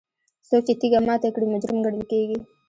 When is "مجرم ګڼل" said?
1.53-2.03